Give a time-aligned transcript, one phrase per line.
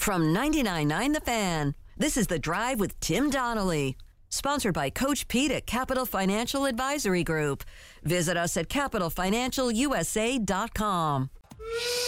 [0.00, 3.98] From 99.9 The Fan, this is The Drive with Tim Donnelly.
[4.30, 7.64] Sponsored by Coach Pete at Capital Financial Advisory Group.
[8.02, 11.30] Visit us at capitalfinancialusa.com.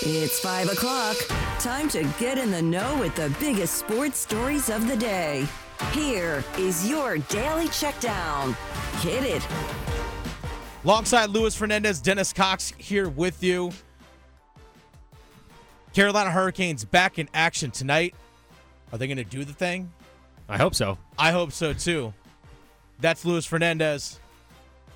[0.00, 1.18] It's 5 o'clock.
[1.60, 5.46] Time to get in the know with the biggest sports stories of the day.
[5.92, 8.56] Here is your daily checkdown.
[9.02, 9.46] Hit it.
[10.82, 13.70] Alongside Luis Fernandez, Dennis Cox here with you.
[15.92, 18.14] Carolina Hurricanes back in action tonight.
[18.92, 19.92] Are they going to do the thing?
[20.48, 20.98] I hope so.
[21.18, 22.12] I hope so too.
[23.00, 24.20] That's Luis Fernandez.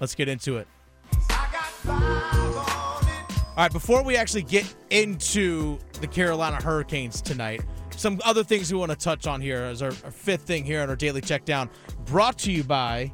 [0.01, 0.68] Let's get into it.
[3.56, 7.62] All right, before we actually get into the Carolina Hurricanes tonight,
[7.96, 10.82] some other things we want to touch on here as our, our fifth thing here
[10.82, 11.70] on our daily check down,
[12.04, 13.10] brought to you by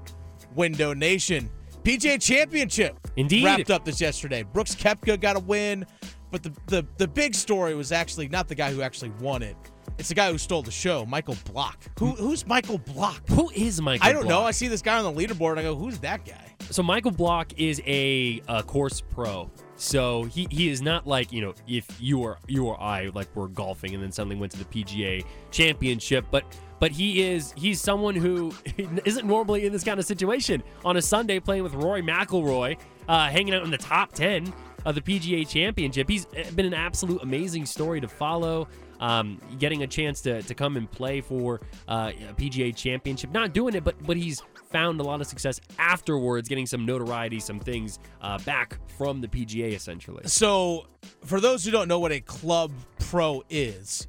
[0.56, 1.48] Window Nation.
[1.84, 3.44] PGA Championship Indeed.
[3.44, 4.42] wrapped up this yesterday.
[4.42, 5.86] Brooks Koepka got a win,
[6.32, 9.56] but the, the the big story was actually not the guy who actually won it.
[9.98, 11.78] It's the guy who stole the show, Michael Block.
[11.98, 13.22] Who who's Michael Block?
[13.28, 14.08] Who is Michael?
[14.08, 14.40] I don't know.
[14.40, 15.52] I see this guy on the leaderboard.
[15.52, 16.54] And I go, who's that guy?
[16.70, 19.50] So Michael Block is a, a course pro.
[19.76, 23.34] So he, he is not like you know if you or you or I like
[23.36, 26.44] were golfing and then suddenly went to the PGA Championship, but
[26.78, 28.54] but he is he's someone who
[29.04, 33.28] isn't normally in this kind of situation on a Sunday playing with Rory McIlroy, uh,
[33.28, 34.52] hanging out in the top ten
[34.84, 36.08] of the PGA Championship.
[36.08, 38.68] He's been an absolute amazing story to follow.
[39.00, 43.52] Um, getting a chance to, to come and play for uh, a PGA Championship, not
[43.52, 44.40] doing it, but but he's
[44.72, 49.28] found a lot of success afterwards, getting some notoriety, some things uh, back from the
[49.28, 50.22] PGA essentially.
[50.26, 50.86] So,
[51.24, 54.06] for those who don't know what a club pro is,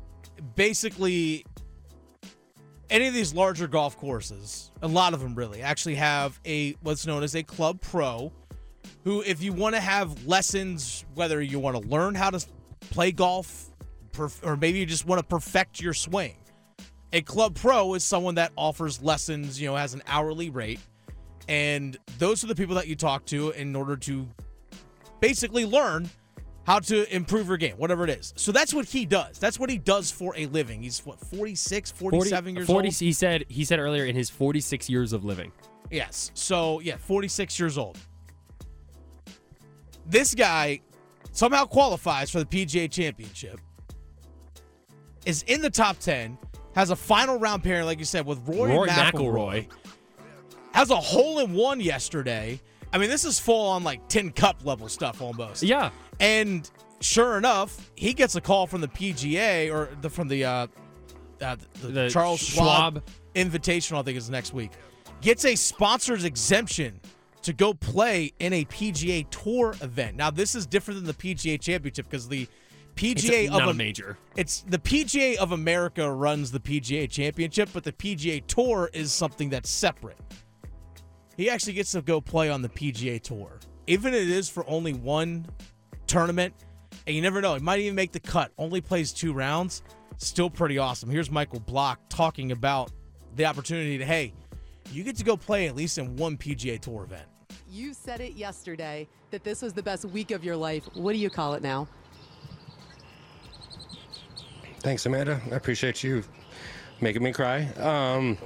[0.55, 1.45] basically
[2.89, 7.05] any of these larger golf courses, a lot of them really actually have a what's
[7.05, 8.31] known as a club pro
[9.03, 12.45] who if you want to have lessons whether you want to learn how to
[12.89, 13.69] play golf
[14.43, 16.35] or maybe you just want to perfect your swing.
[17.13, 20.79] A club pro is someone that offers lessons, you know, has an hourly rate.
[21.47, 24.27] And those are the people that you talk to in order to
[25.19, 26.09] basically learn
[26.65, 28.33] how to improve your game, whatever it is.
[28.37, 29.37] So that's what he does.
[29.37, 30.81] That's what he does for a living.
[30.81, 32.95] He's what 46, 47 years 40 old.
[32.95, 35.51] He said he said earlier in his 46 years of living.
[35.91, 36.31] Yes.
[36.33, 37.97] So, yeah, 46 years old.
[40.05, 40.81] This guy
[41.31, 43.59] somehow qualifies for the PGA Championship.
[45.25, 46.37] Is in the top 10,
[46.75, 49.11] has a final round pairing like you said with Rory, Rory McIlroy.
[49.11, 49.71] McIlroy.
[50.73, 52.59] Has a hole in one yesterday.
[52.91, 55.63] I mean, this is full on like Tin Cup level stuff almost.
[55.63, 55.91] Yeah.
[56.19, 56.69] And
[56.99, 60.67] sure enough, he gets a call from the PGA or the, from the, uh,
[61.41, 63.03] uh, the, The Charles Schwab, Schwab.
[63.35, 64.71] Invitational, I think is next week.
[65.21, 66.99] Gets a sponsor's exemption
[67.43, 70.15] to go play in a PGA Tour event.
[70.15, 72.47] Now, this is different than the PGA Championship because the
[72.95, 74.17] It's PGA not of a major.
[74.35, 79.49] It's the PGA of America runs the PGA Championship, but the PGA Tour is something
[79.49, 80.17] that's separate.
[81.35, 84.67] He actually gets to go play on the PGA Tour, even if it is for
[84.69, 85.45] only one
[86.07, 86.53] tournament.
[87.07, 88.51] And you never know; he might even make the cut.
[88.57, 89.83] Only plays two rounds.
[90.17, 91.09] Still pretty awesome.
[91.09, 92.91] Here's Michael Block talking about
[93.35, 94.33] the opportunity to hey,
[94.91, 97.25] you get to go play at least in one PGA Tour event.
[97.73, 100.87] You said it yesterday that this was the best week of your life.
[100.93, 101.87] What do you call it now?
[104.81, 105.41] Thanks, Amanda.
[105.51, 106.23] I appreciate you
[107.01, 107.63] making me cry.
[107.79, 108.37] Um,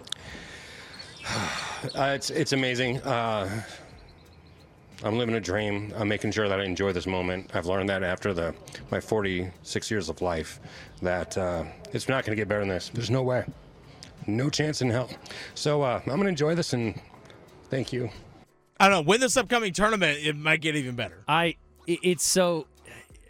[1.94, 3.02] uh, it's it's amazing.
[3.02, 3.64] Uh,
[5.04, 5.94] I'm living a dream.
[5.98, 7.52] I'm making sure that I enjoy this moment.
[7.54, 8.56] I've learned that after the
[8.92, 10.62] my 46 years of life,
[11.02, 12.92] that uh, it's not going to get better than this.
[12.94, 13.44] There's no way,
[14.26, 15.10] no chance in hell.
[15.54, 16.98] So uh, I'm going to enjoy this and
[17.70, 18.10] thank you.
[18.80, 19.10] I don't know.
[19.10, 21.24] Win this upcoming tournament, it might get even better.
[21.28, 21.56] I
[21.88, 22.68] it's so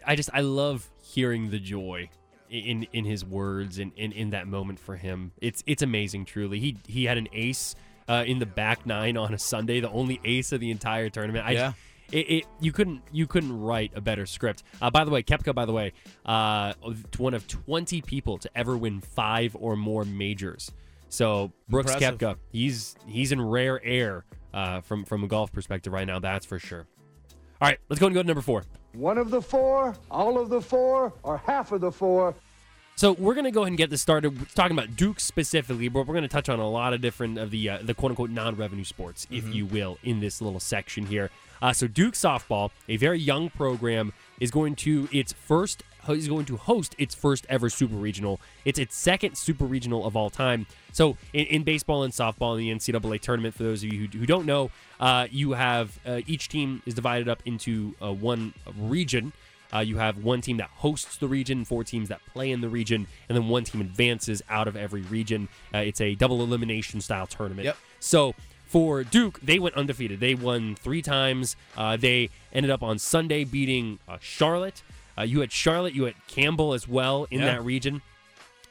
[0.06, 2.10] I just I love hearing the joy
[2.50, 5.32] in in his words and in, in that moment for him.
[5.40, 6.60] It's it's amazing truly.
[6.60, 7.74] He he had an ace
[8.08, 11.46] uh, in the back nine on a Sunday, the only ace of the entire tournament.
[11.46, 11.72] I, Yeah.
[12.10, 14.62] It, it you couldn't you couldn't write a better script.
[14.80, 15.92] Uh, by the way, Koepka, by the way,
[16.24, 16.72] uh,
[17.18, 20.72] one of twenty people to ever win five or more majors.
[21.10, 22.18] So Brooks Impressive.
[22.18, 26.18] Koepka, he's he's in rare air uh, from from a golf perspective right now.
[26.18, 26.86] That's for sure.
[27.60, 28.64] All right, let's go and go to number four.
[28.92, 32.34] One of the four, all of the four, or half of the four.
[32.96, 34.38] So we're gonna go ahead and get this started.
[34.38, 37.50] We're talking about Duke specifically, but we're gonna touch on a lot of different of
[37.50, 41.30] the uh, the quote unquote non-revenue sports, if you will, in this little section here.
[41.60, 46.44] Uh, so Duke softball, a very young program, is going to its first is going
[46.46, 48.40] to host its first ever super regional.
[48.64, 50.66] It's its second super regional of all time.
[50.92, 54.18] So in, in baseball and softball in the NCAA tournament, for those of you who,
[54.18, 58.54] who don't know, uh, you have uh, each team is divided up into uh, one
[58.78, 59.32] region.
[59.72, 62.68] Uh, you have one team that hosts the region, four teams that play in the
[62.68, 65.48] region, and then one team advances out of every region.
[65.74, 67.66] Uh, it's a double elimination style tournament.
[67.66, 67.76] Yep.
[68.00, 68.34] So
[68.68, 70.20] for Duke, they went undefeated.
[70.20, 71.56] They won three times.
[71.76, 74.82] Uh, they ended up on Sunday beating uh, Charlotte.
[75.18, 77.46] Uh, you had Charlotte, you had Campbell as well in Yeah.
[77.46, 78.02] that region.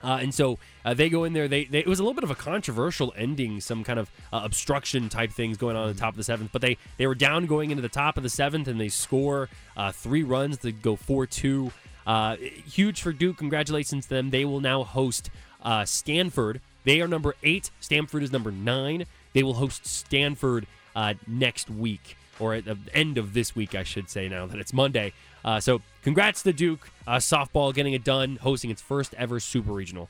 [0.03, 1.47] Uh, and so uh, they go in there.
[1.47, 4.41] They, they it was a little bit of a controversial ending, some kind of uh,
[4.43, 6.51] obstruction type things going on at the top of the seventh.
[6.51, 9.49] But they they were down going into the top of the seventh, and they score
[9.75, 11.71] uh, three runs to go four two.
[12.05, 13.37] Uh, huge for Duke.
[13.37, 14.29] Congratulations to them.
[14.29, 15.31] They will now host
[15.63, 16.61] uh, Stanford.
[16.83, 17.71] They are number eight.
[17.79, 19.05] Stanford is number nine.
[19.33, 23.81] They will host Stanford uh, next week, or at the end of this week, I
[23.83, 24.29] should say.
[24.29, 25.11] Now that it's Monday.
[25.43, 29.73] Uh, so congrats to Duke uh, softball getting it done, hosting its first ever super
[29.73, 30.07] regional.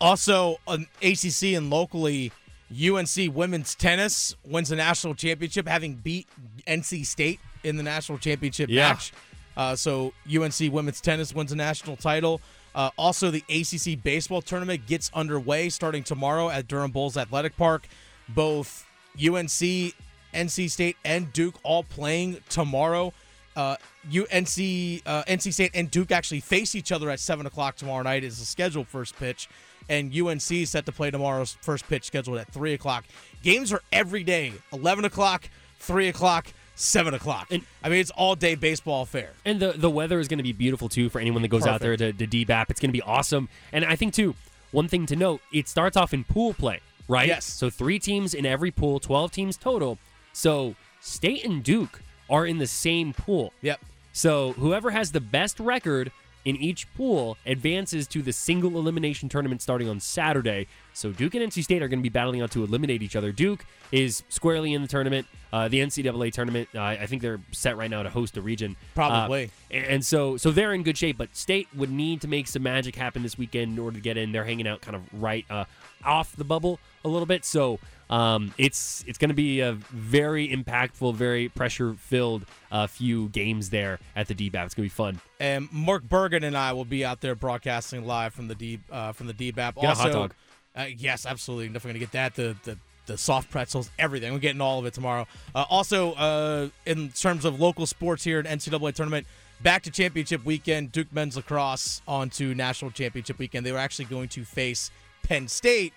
[0.00, 2.30] Also, on ACC and locally,
[2.70, 6.28] UNC women's tennis wins the national championship, having beat
[6.68, 8.90] NC State in the national championship Yeah.
[8.90, 9.12] match.
[9.56, 12.40] Uh, so UNC women's tennis wins a national title.
[12.72, 17.88] Uh, also, the ACC baseball tournament gets underway starting tomorrow at Durham Bulls Athletic Park.
[18.28, 18.86] Both
[19.20, 19.94] UNC,
[20.32, 23.12] NC State, and Duke all playing tomorrow.
[23.56, 23.76] Uh,
[24.08, 24.22] UNC,
[25.06, 28.24] uh, NC State, and Duke actually face each other at seven o'clock tomorrow night.
[28.24, 29.48] Is the scheduled first pitch,
[29.88, 33.04] and UNC is set to play tomorrow's first pitch scheduled at three o'clock.
[33.42, 35.48] Games are every day, eleven o'clock,
[35.78, 37.46] three o'clock, seven o'clock.
[37.50, 39.30] And- I mean, it's all day baseball affair.
[39.44, 41.80] And the the weather is going to be beautiful too for anyone that goes out
[41.80, 42.66] there to, to DBAP.
[42.70, 43.48] It's going to be awesome.
[43.72, 44.34] And I think too,
[44.72, 47.28] one thing to note, it starts off in pool play, right?
[47.28, 47.44] Yes.
[47.44, 49.98] So three teams in every pool, twelve teams total.
[50.32, 53.52] So State and Duke are in the same pool.
[53.62, 53.80] Yep.
[54.12, 56.12] So whoever has the best record
[56.44, 60.66] in each pool advances to the single elimination tournament starting on Saturday.
[60.92, 63.32] So Duke and NC State are going to be battling out to eliminate each other.
[63.32, 66.68] Duke is squarely in the tournament, uh, the NCAA tournament.
[66.74, 68.76] Uh, I think they're set right now to host a region.
[68.94, 69.50] Probably.
[69.72, 72.62] Uh, and so so they're in good shape, but State would need to make some
[72.62, 74.32] magic happen this weekend in order to get in.
[74.32, 75.64] They're hanging out kind of right uh,
[76.04, 77.44] off the bubble a little bit.
[77.44, 77.78] So
[78.10, 83.70] um, it's it's going to be a very impactful, very pressure filled uh, few games
[83.70, 84.66] there at the DBAP.
[84.66, 85.20] It's going to be fun.
[85.40, 89.12] And Mark Bergen and I will be out there broadcasting live from the D uh,
[89.12, 89.54] from the DBAP.
[89.54, 90.34] Get also, hot dog.
[90.76, 91.68] Uh, yes, absolutely.
[91.68, 92.34] Definitely gonna get that.
[92.34, 94.32] The the the soft pretzels, everything.
[94.32, 95.26] We're getting all of it tomorrow.
[95.54, 99.26] Uh, also, uh, in terms of local sports here at NCAA tournament,
[99.62, 100.92] back to championship weekend.
[100.92, 103.66] Duke men's lacrosse on to national championship weekend.
[103.66, 104.90] They were actually going to face
[105.22, 105.92] Penn State.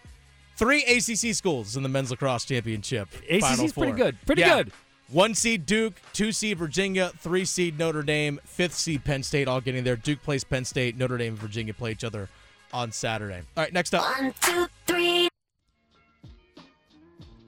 [0.58, 3.08] Three ACC schools in the men's lacrosse championship.
[3.30, 4.18] ACC 's Final pretty good.
[4.26, 4.56] Pretty Yeah.
[4.64, 4.72] good.
[5.10, 9.62] One seed Duke, two seed Virginia, three seed Notre Dame, fifth seed Penn State, all
[9.62, 9.96] getting there.
[9.96, 12.28] Duke plays Penn State, Notre Dame and Virginia play each other
[12.74, 13.42] on Saturday.
[13.56, 14.04] All right, next up.
[14.20, 15.30] One, two, three.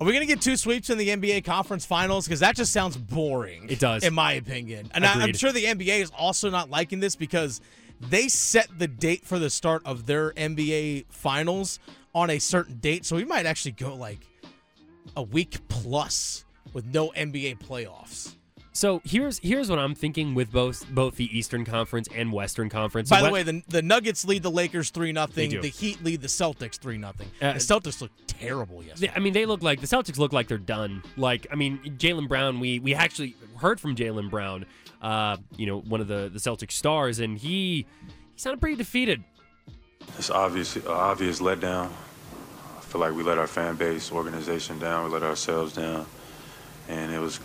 [0.01, 2.25] Are we going to get two sweeps in the NBA conference finals?
[2.25, 3.67] Because that just sounds boring.
[3.69, 4.05] It does.
[4.05, 4.89] In my opinion.
[4.93, 7.59] And I, I'm sure the NBA is also not liking this because
[7.99, 11.79] they set the date for the start of their NBA finals
[12.13, 13.05] on a certain date.
[13.05, 14.19] So we might actually go like
[15.15, 18.35] a week plus with no NBA playoffs.
[18.71, 23.09] So here's here's what I'm thinking with both both the Eastern Conference and Western Conference.
[23.09, 25.61] By the what- way, the, the Nuggets lead the Lakers 3 They nothing.
[25.61, 27.27] The Heat lead the Celtics 3 nothing.
[27.41, 29.07] Uh, the Celtics look terrible yesterday.
[29.07, 31.03] They- I mean, they look like the Celtics look like they're done.
[31.17, 32.61] Like, I mean, Jaylen Brown.
[32.61, 34.65] We we actually heard from Jaylen Brown,
[35.01, 37.85] uh, you know, one of the the Celtic stars, and he
[38.33, 39.23] he sounded pretty defeated.
[40.17, 41.91] It's obvious, uh, obvious letdown.
[42.77, 45.05] I feel like we let our fan base, organization down.
[45.05, 46.05] We let ourselves down,
[46.87, 47.39] and it was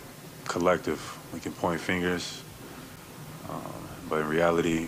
[0.45, 0.99] collective.
[1.33, 2.41] We can point fingers,
[3.49, 3.61] um,
[4.09, 4.87] but in reality,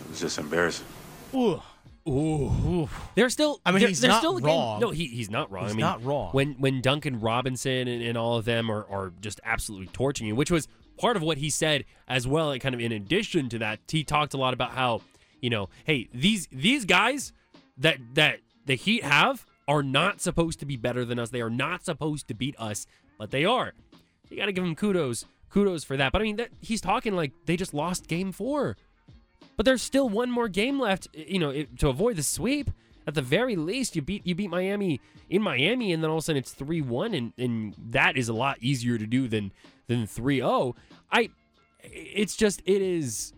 [0.00, 0.86] it was just embarrassing.
[1.34, 1.60] Ooh.
[2.08, 3.60] Ooh, they're still.
[3.66, 4.80] I mean, they're, he's they're not still wrong.
[4.80, 4.88] Game.
[4.88, 5.64] No, he, he's not wrong.
[5.64, 6.30] He's I mean, not wrong.
[6.32, 10.36] When when Duncan Robinson and, and all of them are, are just absolutely torching you,
[10.36, 12.52] which was part of what he said as well.
[12.52, 15.02] And kind of in addition to that, he talked a lot about how
[15.40, 17.32] you know, hey, these these guys
[17.78, 21.30] that that the Heat have are not supposed to be better than us.
[21.30, 22.86] They are not supposed to beat us,
[23.18, 23.74] but they are.
[24.30, 26.12] You got to give them kudos, kudos for that.
[26.12, 28.76] But I mean, that, he's talking like they just lost Game Four.
[29.56, 32.70] But there's still one more game left, you know, it, to avoid the sweep.
[33.06, 36.22] At the very least, you beat you beat Miami in Miami, and then all of
[36.22, 39.52] a sudden it's three one, and and that is a lot easier to do than
[39.86, 40.74] than 3-0.
[41.12, 41.30] I,
[41.84, 43.32] it's just it is,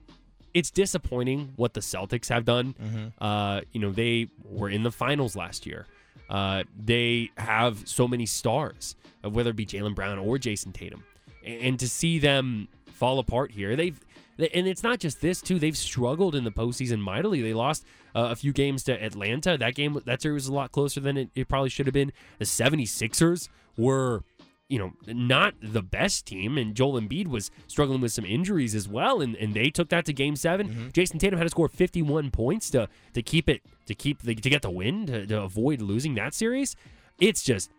[0.55, 3.13] it's disappointing what the Celtics have done.
[3.21, 5.87] Uh, you know, they were in the finals last year.
[6.31, 11.05] Uh, they have so many stars, uh, whether it be Jaylen Brown or Jayson Tatum,
[11.45, 14.07] and, and to see them fall apart here, they've they-
[14.39, 15.59] and it's not just this too.
[15.59, 17.43] They've struggled in the postseason mightily.
[17.43, 19.59] They lost uh, a few games to Atlanta.
[19.59, 22.13] That game that series was a lot closer than it, it probably should have been.
[22.39, 24.23] The 76ers were
[24.69, 28.87] you know, not the best team, and Joel Embiid was struggling with some injuries as
[28.87, 30.89] well, and, and they took that to Game 7 Mm-hmm.
[30.89, 34.51] Jayson Tatum had to score 51 points to to keep it to keep the, to
[34.51, 36.77] get the win to, to avoid losing that series.
[37.19, 37.71] It's just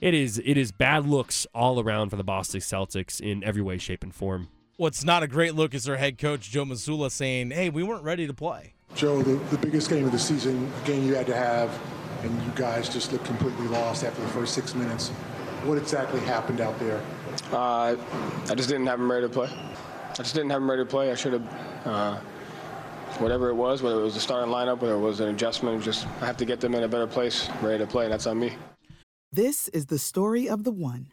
[0.00, 3.76] it is it is bad looks all around for the Boston Celtics in every way,
[3.76, 4.48] shape, and form.
[4.78, 8.04] What's not a great look is their head coach Joe Mazzulla saying, "Hey, we weren't
[8.04, 11.26] ready to play." Joe, the, the biggest game of the season, a game you had
[11.28, 11.70] to have,
[12.22, 15.08] and you guys just looked completely lost after the first six minutes.
[15.64, 17.02] What exactly happened out there?
[17.52, 17.96] Uh,
[18.50, 19.48] I just didn't have him ready to play.
[19.48, 21.10] I just didn't have him ready to play.
[21.10, 22.18] I should have, uh,
[23.18, 26.06] whatever it was, whether it was the starting lineup, whether it was an adjustment, just
[26.20, 28.38] I have to get them in a better place, ready to play, and that's on
[28.38, 28.52] me.
[29.32, 31.12] This is the story of the one.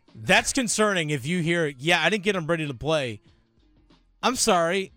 [0.15, 3.21] That's concerning if you hear, "Yeah, I didn't get him ready to play."
[4.23, 4.91] I'm sorry.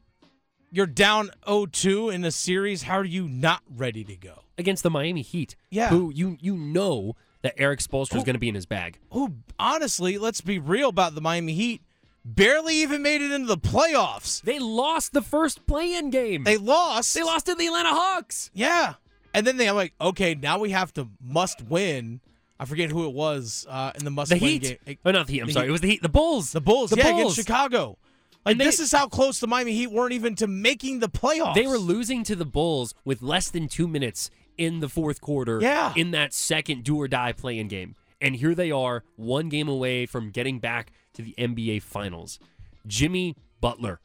[0.71, 2.83] You're down 0-2 in the series.
[2.83, 4.45] How are you not ready to go?
[4.59, 5.57] against the Miami Heat.
[5.71, 5.89] Yeah.
[5.89, 8.99] Who you you know that Erik Spoelstra is going to be in his bag.
[9.11, 11.83] Who honestly, let's be real about the Miami Heat,
[12.25, 14.41] barely even made it into the playoffs.
[14.43, 16.45] They lost the first play-in game.
[16.45, 17.15] They lost.
[17.15, 18.51] They lost to the Atlanta Hawks.
[18.55, 18.95] Yeah.
[19.35, 22.21] And then they're like, okay, now we have to must win.
[22.59, 24.79] I forget who it was uh, in the must The Heat.
[24.87, 24.99] game.
[25.05, 25.41] Oh, not the Heat.
[25.41, 25.65] I'm The sorry.
[25.67, 25.69] Heat.
[25.69, 26.03] It was the Heat.
[26.03, 26.53] The Bulls.
[26.53, 27.21] The Bulls, The yeah, Bulls.
[27.33, 27.99] against Chicago.
[28.47, 31.09] Like And they- this is how close the Miami Heat weren't even to making the
[31.09, 31.55] playoffs.
[31.55, 35.59] They were losing to the Bulls with less than two minutes in the fourth quarter.
[35.61, 35.93] Yeah.
[35.97, 37.97] In that second do or die play-in game.
[38.21, 42.39] And here they are, one game away from getting back to the NBA Finals.
[42.87, 44.01] Jimmy Butler.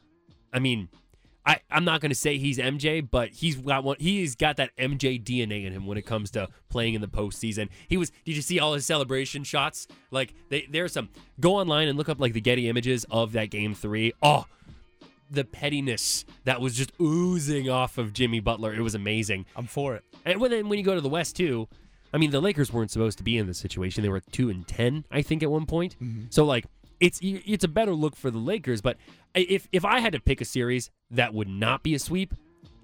[0.52, 0.88] I mean,
[1.46, 3.96] I, I'm not going to say he's MJ, but he's got one.
[3.98, 7.68] He's got that MJ DNA in him when it comes to playing in the postseason.
[7.88, 8.10] He was.
[8.24, 9.86] Did you see all his celebration shots?
[10.10, 11.08] Like they, there's some.
[11.40, 14.12] Go online and look up like the Getty images of that game three.
[14.22, 14.46] Oh,
[15.30, 18.74] the pettiness that was just oozing off of Jimmy Butler.
[18.74, 19.46] It was amazing.
[19.56, 20.04] I'm for it.
[20.24, 21.68] And when then when you go to the West too,
[22.12, 24.02] I mean the Lakers weren't supposed to be in this situation.
[24.02, 25.96] They were two and ten, I think, at one point.
[26.02, 26.24] Mm-hmm.
[26.30, 26.66] So like
[27.00, 28.80] it's it's a better look for the Lakers.
[28.80, 28.96] But
[29.34, 32.34] if if I had to pick a series that would not be a sweep,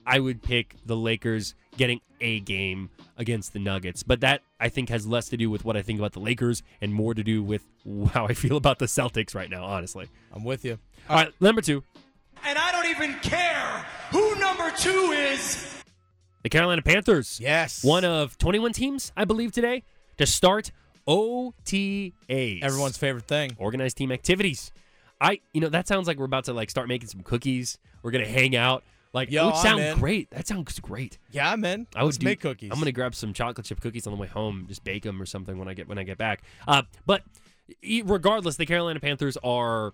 [0.07, 4.03] I would pick the Lakers getting a game against the Nuggets.
[4.03, 6.63] But that I think has less to do with what I think about the Lakers
[6.81, 7.63] and more to do with
[8.13, 9.65] how I feel about the Celtics right now.
[9.65, 10.09] Honestly.
[10.33, 10.79] I'm with you.
[11.09, 11.83] All right, number two.
[12.45, 15.83] And I don't even care who number two is.
[16.43, 17.41] The Carolina Panthers.
[17.41, 17.83] Yes.
[17.83, 19.83] One of 21 teams, I believe, today
[20.19, 20.71] to start
[21.07, 22.63] OTAs.
[22.63, 23.53] Everyone's favorite thing.
[23.59, 24.73] organized team activities.
[25.21, 27.79] I, you know, that sounds like we're about to like start making some cookies.
[28.03, 28.85] We're gonna hang out.
[29.13, 29.99] Like, Yo, it would I'm sound in.
[29.99, 30.31] great.
[30.31, 31.17] That sounds great.
[31.31, 31.87] Yeah, man.
[31.97, 32.71] I would Let's do- make cookies.
[32.71, 34.67] I'm gonna grab some chocolate chip cookies on the way home.
[34.69, 36.43] Just bake them or something when I get when I get back.
[36.69, 37.23] Uh, but
[38.05, 39.93] regardless, the Carolina Panthers are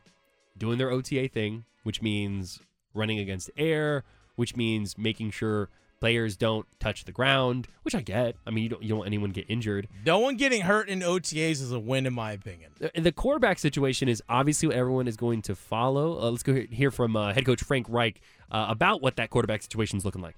[0.59, 2.59] doing their OTA thing, which means
[2.95, 4.03] running against air,
[4.37, 5.69] which means making sure
[6.03, 7.69] players don't touch the ground.
[7.85, 8.35] Which I get.
[8.45, 9.87] I mean, you don't you don't want anyone to get injured.
[10.05, 12.73] No one getting hurt in OTAs is a win, in my opinion.
[12.79, 16.19] The- The quarterback situation is obviously what everyone is going to follow.
[16.21, 19.63] Uh, let's go hear from uh, head coach Frank Reich uh, about what that quarterback
[19.63, 20.37] situation is looking like.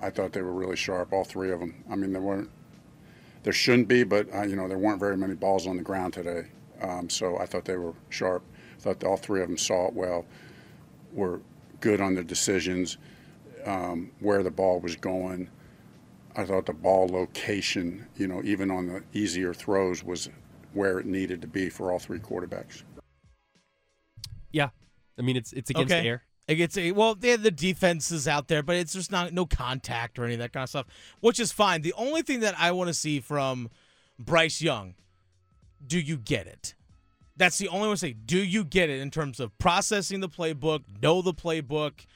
[0.00, 1.84] I thought they were really sharp, all three of them.
[1.90, 2.48] I mean, there weren't,
[3.42, 6.14] there shouldn't be, but uh, you know, there weren't very many balls on the ground
[6.14, 6.44] today.
[6.80, 8.42] Um, so I thought they were sharp.
[8.78, 10.24] I thought all three of them saw it well,
[11.12, 11.40] were
[11.80, 12.96] good on their decisions,
[13.66, 15.50] um, where the ball was going.
[16.36, 20.28] I thought the ball location, you know, even on the easier throws, was
[20.72, 22.82] where it needed to be for all three quarterbacks.
[24.52, 24.68] Yeah,
[25.18, 26.02] I mean it's it's against okay.
[26.02, 26.22] the air.
[26.48, 29.46] It gets a, well, they have the defenses out there, but it's just not no
[29.46, 30.86] contact or any of that kind of stuff,
[31.20, 31.82] which is fine.
[31.82, 33.68] The only thing that I want to see from
[34.16, 34.94] Bryce Young,
[35.84, 36.76] do you get it?
[37.36, 40.28] That's the only one to say, do you get it in terms of processing the
[40.28, 42.06] playbook, know the playbook,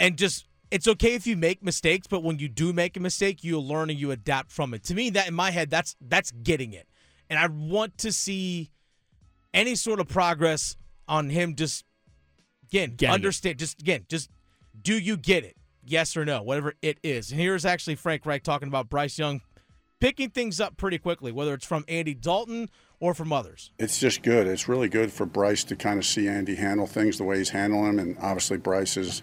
[0.00, 3.44] and just it's okay if you make mistakes, but when you do make a mistake,
[3.44, 4.82] you learn and you adapt from it.
[4.84, 6.88] To me, that in my head, that's that's getting it.
[7.30, 8.72] And I want to see
[9.54, 10.76] any sort of progress
[11.06, 11.84] on him just
[12.64, 13.14] again Getting it.
[13.14, 14.30] understand just again just
[14.80, 15.54] do you get it
[15.84, 19.42] yes or no whatever it is and here's actually frank reich talking about bryce young
[20.00, 24.22] picking things up pretty quickly whether it's from andy dalton or from others It's just
[24.22, 24.46] good.
[24.46, 27.50] It's really good for Bryce to kind of see Andy handle things the way he's
[27.50, 29.22] handling them, and obviously Bryce has,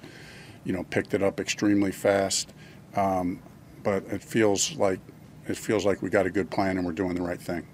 [0.64, 2.54] you know, picked it up extremely fast.
[2.96, 3.42] Um,
[3.84, 5.00] but it feels like
[5.48, 7.66] it feels like we got a good plan and we're doing the right thing.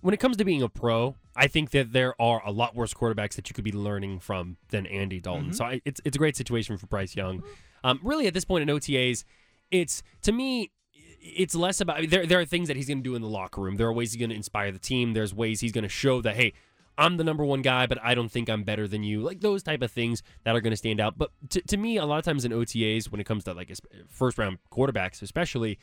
[0.00, 2.92] when it comes to being a pro, I think that there are a lot worse
[2.94, 5.52] quarterbacks that you could be learning from than Andy Dalton.
[5.52, 7.42] So I, it's it's a great situation for Bryce Young.
[7.82, 9.24] Um, really, at this point in OTAs,
[9.70, 10.70] it's to me,
[11.20, 12.26] it's less about there.
[12.26, 13.76] There are things that he's going to do in the locker room.
[13.76, 15.12] There are ways he's going to inspire the team.
[15.12, 16.52] There's ways he's going to show that hey,
[16.96, 19.20] I'm the number one guy, but I don't think I'm better than you.
[19.20, 21.18] Like those type of things that are going to stand out.
[21.18, 23.72] But to, to me, a lot of times in OTAs, when it comes to like
[24.08, 25.78] first round quarterbacks, especially,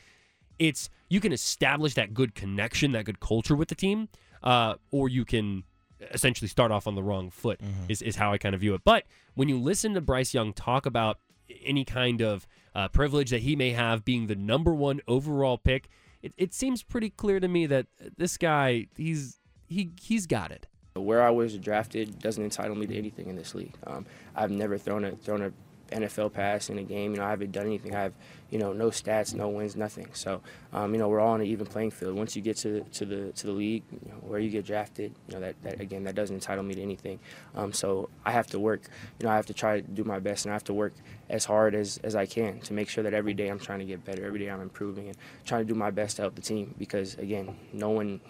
[0.58, 4.08] it's you can establish that good connection, that good culture with the team,
[4.42, 5.64] uh, or you can
[6.12, 7.60] essentially start off on the wrong foot.
[7.88, 8.82] Is is how I kind of view it.
[8.84, 9.04] But
[9.34, 11.18] when you listen to Bryce Young talk about
[11.64, 15.88] any kind of uh, privilege that he may have being the number one overall pick,
[16.22, 19.38] it, it seems pretty clear to me that this guy he's
[19.68, 20.66] he he's got it.
[20.94, 23.74] Where I was drafted doesn't entitle me to anything in this league.
[23.86, 24.04] Um,
[24.36, 25.52] I've never thrown a thrown a
[25.92, 27.12] NFL pass in a game.
[27.12, 27.94] You know, I haven't done anything.
[27.94, 28.12] I have,
[28.50, 30.08] you know, no stats, no wins, nothing.
[30.12, 30.40] So,
[30.72, 32.16] um, you know, we're all on an even playing field.
[32.16, 35.14] Once you get to to the to the league, you know, where you get drafted,
[35.28, 37.18] you know, that, that again, that doesn't entitle me to anything.
[37.54, 38.82] Um, so I have to work.
[39.18, 40.94] You know, I have to try to do my best, and I have to work
[41.28, 43.84] as hard as, as I can to make sure that every day I'm trying to
[43.84, 44.24] get better.
[44.26, 46.74] Every day I'm improving and trying to do my best to help the team.
[46.78, 48.20] Because again, no one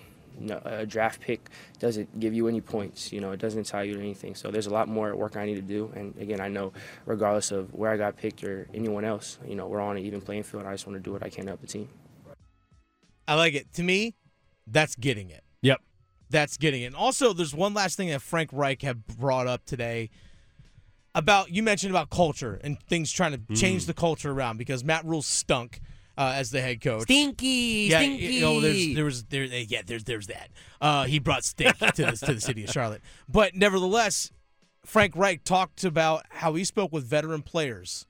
[0.64, 3.12] a draft pick doesn't give you any points.
[3.12, 4.34] You know, it doesn't entitle you to anything.
[4.34, 5.92] So there's a lot more work I need to do.
[5.94, 6.72] And again, I know
[7.06, 10.20] regardless of where I got picked or anyone else, you know, we're on an even
[10.20, 10.64] playing field.
[10.66, 11.88] I just want to do what I can to help the team.
[13.26, 13.72] I like it.
[13.74, 14.14] To me,
[14.66, 15.44] that's getting it.
[15.62, 15.80] Yep.
[16.30, 16.86] That's getting it.
[16.86, 20.10] And also, there's one last thing that Frank Reich had brought up today
[21.14, 23.56] about you mentioned about culture and things trying to mm.
[23.56, 25.80] change the culture around because Matt Rhule stunk
[26.16, 27.02] uh, as the head coach.
[27.02, 28.26] Stinky, yeah, stinky.
[28.26, 30.50] You know, there's there was there yeah there's there's that.
[30.80, 34.30] Uh, he brought stink to the, to the city of Charlotte, but nevertheless,
[34.84, 38.06] Frank Reich talked about how he spoke with veteran players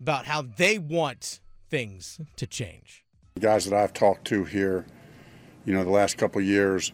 [0.00, 1.40] about how they want
[1.70, 3.04] things to change.
[3.34, 4.86] The guys that I've talked to here,
[5.64, 6.92] you know, the last couple of years,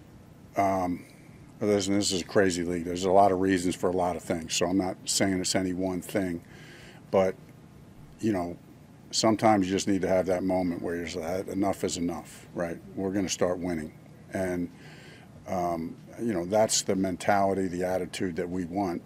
[0.57, 1.05] um,
[1.61, 2.85] listen, this is a crazy league.
[2.85, 4.55] There's a lot of reasons for a lot of things.
[4.55, 6.43] So I'm not saying it's any one thing,
[7.11, 7.35] but
[8.21, 8.57] you know,
[9.11, 12.79] sometimes you just need to have that moment where you're like, enough is enough, right?
[12.95, 13.93] We're going to start winning,
[14.33, 14.71] and
[15.49, 19.03] um, you know, that's the mentality, the attitude that we want.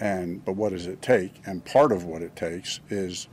[0.00, 1.40] And but what does it take?
[1.46, 3.28] And part of what it takes is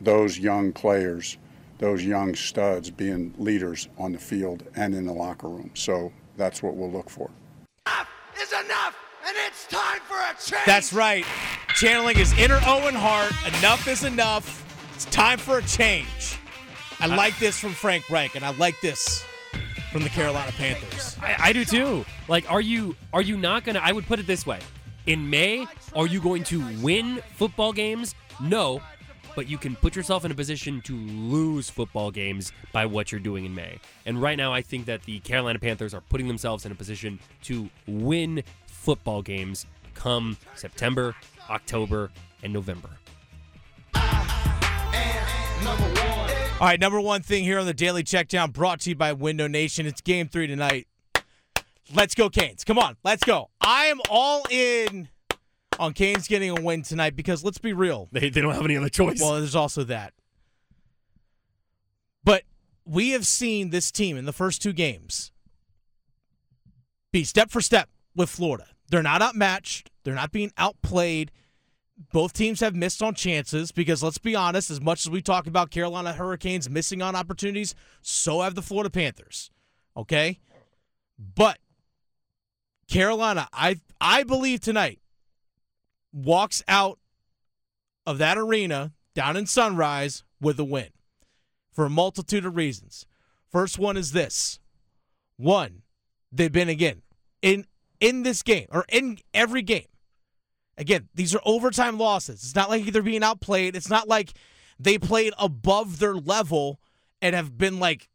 [0.00, 1.38] those young players,
[1.78, 5.70] those young studs being leaders on the field and in the locker room.
[5.74, 7.30] So that's what we'll look for.
[7.86, 8.08] Enough
[8.40, 10.66] Is enough, and it's time for a change.
[10.66, 11.24] That's right.
[11.74, 13.32] Channeling his inner Owen Hart.
[13.58, 14.61] Enough is enough.
[15.02, 16.38] It's time for a change.
[17.00, 19.24] I like this from Frank Reich, and I like this
[19.90, 21.16] from the Carolina Panthers.
[21.20, 22.04] I, I do too.
[22.28, 23.80] Like, are you are you not gonna?
[23.80, 24.60] I would put it this way:
[25.06, 28.14] in May, are you going to win football games?
[28.40, 28.80] No,
[29.34, 33.20] but you can put yourself in a position to lose football games by what you're
[33.20, 33.80] doing in May.
[34.06, 37.18] And right now, I think that the Carolina Panthers are putting themselves in a position
[37.42, 41.16] to win football games come September,
[41.50, 42.12] October,
[42.44, 42.90] and November.
[45.66, 49.46] All right, number one thing here on the Daily Checkdown brought to you by Window
[49.48, 49.86] Nation.
[49.86, 50.86] It's game three tonight.
[51.94, 52.64] Let's go, Canes.
[52.64, 53.50] Come on, let's go.
[53.60, 55.08] I am all in
[55.78, 58.08] on Canes getting a win tonight because let's be real.
[58.12, 59.20] They, they don't have any other choice.
[59.20, 60.12] Well, there's also that.
[62.24, 62.44] But
[62.84, 65.32] we have seen this team in the first two games
[67.12, 68.66] be step for step with Florida.
[68.88, 71.30] They're not outmatched, they're not being outplayed.
[72.12, 75.46] Both teams have missed on chances because let's be honest, as much as we talk
[75.46, 79.50] about Carolina Hurricanes missing on opportunities, so have the Florida Panthers.
[79.96, 80.40] Okay?
[81.18, 81.58] But
[82.88, 85.00] Carolina, I I believe tonight
[86.12, 86.98] walks out
[88.06, 90.88] of that arena down in Sunrise with a win
[91.70, 93.06] for a multitude of reasons.
[93.50, 94.58] First one is this.
[95.36, 95.82] One,
[96.30, 97.02] they've been again
[97.40, 97.66] in
[98.00, 99.86] in this game or in every game.
[100.82, 102.42] Again, these are overtime losses.
[102.42, 103.76] It's not like they're being outplayed.
[103.76, 104.32] It's not like
[104.80, 106.80] they played above their level
[107.20, 108.08] and have been like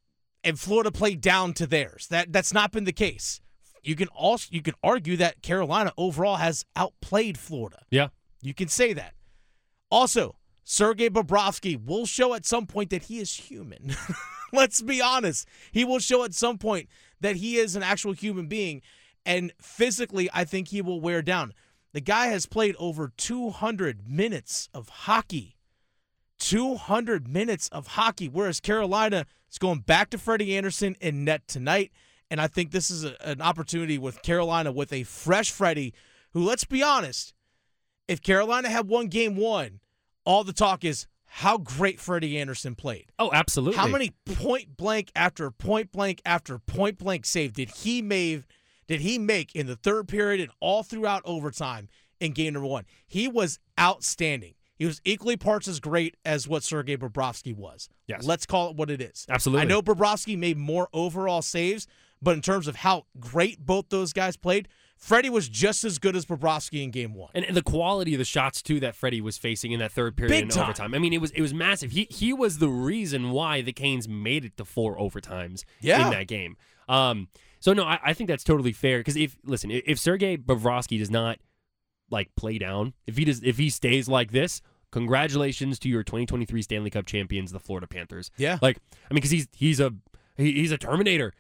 [0.43, 2.08] and Florida played down to theirs.
[2.10, 3.39] That that's not been the case.
[3.84, 7.86] You can also you can argue that Carolina overall has outplayed Florida.
[7.89, 8.10] Yeah.
[8.41, 9.13] You can say that.
[9.89, 13.95] Also, Sergei Bobrovsky will show at some point that he is human.
[14.51, 15.47] Let's be honest.
[15.71, 16.89] He will show at some point
[17.21, 18.82] that he is an actual human being.
[19.25, 21.53] And physically, I think he will wear down.
[21.97, 25.55] The guy has played over 200 minutes of hockey.
[26.38, 31.91] 200 minutes of hockey, whereas Carolina is going back to Freddie Andersen in net tonight.
[32.29, 35.95] And I think this is a, an opportunity with Carolina with a fresh Freddie,
[36.33, 37.33] who, let's be honest,
[38.07, 39.79] if Carolina had won game one,
[40.23, 43.12] all the talk is how great Freddie Andersen played.
[43.17, 43.79] Oh, absolutely.
[43.79, 48.43] How many point blank after point blank after point blank save did he make?
[48.88, 52.86] Did he make in the third period and all throughout overtime in game number one?
[53.06, 54.54] He was outstanding.
[54.76, 57.89] He was equally parts as great as what Sergei Bobrovsky was.
[58.06, 58.23] Yes.
[58.23, 59.26] Let's call it what it is.
[59.28, 59.63] Absolutely.
[59.63, 61.88] I know Bobrovsky made more overall saves,
[62.21, 66.15] but in terms of how great both those guys played, Freddie was just as good
[66.15, 67.30] as Bobrovsky in game one.
[67.34, 70.15] And, and the quality of the shots too that Freddie was facing in that third
[70.15, 70.63] period Big and time.
[70.65, 70.93] overtime.
[70.93, 71.91] I mean, it was it was massive.
[71.91, 76.06] He he was the reason why the Canes made it to four overtimes Yeah.
[76.06, 76.56] in that game.
[76.89, 77.28] Um,
[77.60, 81.00] so no, I, I think that's totally fair because if listen, if, if Sergei Bobrovsky
[81.00, 81.39] does not
[82.10, 86.62] like play down, if he does, if he stays like this, congratulations to your 2023
[86.62, 88.32] Stanley Cup champions, the Florida Panthers.
[88.38, 88.60] Yeah.
[88.62, 88.78] like
[89.10, 89.93] I mean, because he's he's a
[90.38, 91.34] he, he's a Terminator,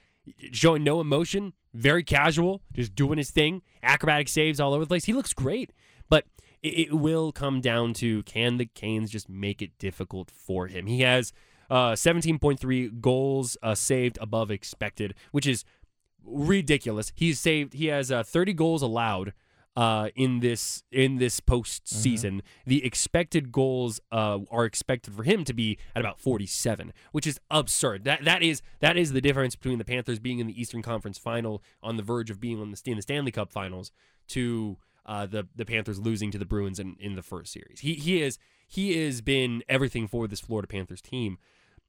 [0.51, 5.05] showing no emotion, very casual, just doing his thing, acrobatic saves all over the place.
[5.05, 5.71] He looks great,
[6.09, 6.25] but
[6.61, 10.87] it, it will come down to can the Canes just make it difficult for him?
[10.87, 11.31] He has
[11.69, 15.63] uh, 17.3 goals uh, saved above expected, which is
[16.27, 17.11] ridiculous.
[17.15, 17.73] He's saved.
[17.73, 19.33] He has uh, 30 goals allowed
[19.77, 22.41] uh, in this in this postseason.
[22.65, 27.39] The expected goals uh, are expected for him to be at about 47, which is
[27.51, 28.03] absurd.
[28.03, 31.19] That that is that is the difference between the Panthers being in the Eastern Conference
[31.19, 33.91] Final, on the verge of being on the in the Stanley Cup Finals,
[34.29, 37.81] to uh, the the Panthers losing to the Bruins in, in the first series.
[37.81, 41.37] He he is he has been everything for this Florida Panthers team.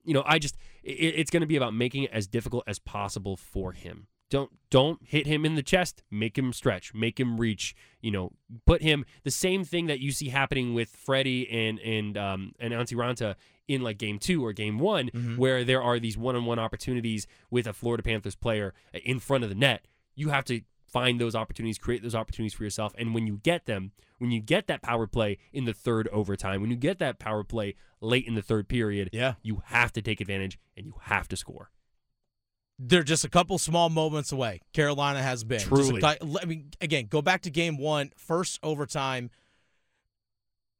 [0.04, 2.78] You know, I just it, it's going to be about making it as difficult as
[2.78, 4.08] possible for him.
[4.30, 6.02] Don't don't hit him in the chest.
[6.10, 6.92] Make him stretch.
[6.94, 7.74] Make him reach.
[8.02, 8.32] You know,
[8.66, 12.72] put him the same thing that you see happening with Freddie and and um and
[12.74, 13.36] Antti Raanta
[13.66, 17.26] in like game two or game one, where there are these one on one opportunities
[17.50, 19.86] with a Florida Panthers player in front of the net.
[20.14, 22.94] You have to find those opportunities, create those opportunities for yourself.
[22.96, 26.62] And when you get them, when you get that power play in the third overtime,
[26.62, 29.34] when you get that power play late in the third period, Yeah.
[29.42, 31.70] you have to take advantage and you have to score.
[32.78, 34.60] They're just a couple small moments away.
[34.72, 35.60] Carolina has been.
[35.60, 36.00] A Truly.
[36.00, 39.30] ti- I mean, again, go back to game one, first overtime.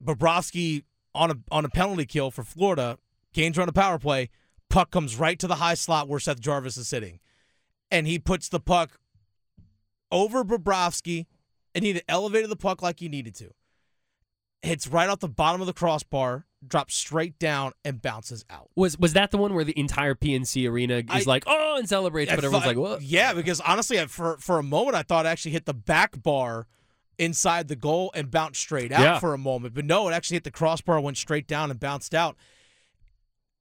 [0.03, 0.85] Bobrovsky
[1.15, 2.99] on a on a penalty kill for Florida.
[3.35, 4.31] Canes run a power play.
[4.71, 7.19] Puck comes right to the high slot where Seth Jarvis is sitting,
[7.91, 8.99] and he puts the puck
[10.13, 11.27] over Bobrovsky,
[11.75, 13.51] and he elevated the puck like he needed to.
[14.63, 18.69] Hits right off the bottom of the crossbar, drops straight down, and bounces out.
[18.75, 21.89] Was was that the one where the entire PNC arena is I- like, oh, and
[21.89, 23.03] celebrates, I but everyone's thought- like, what?
[23.03, 26.21] Yeah, because honestly, I- for for a moment, I thought it actually hit the back
[26.23, 26.67] bar
[27.17, 29.19] inside the goal and bounced straight out Yeah.
[29.19, 29.75] for a moment.
[29.75, 32.37] But no, it actually hit the crossbar, went straight down, and bounced out.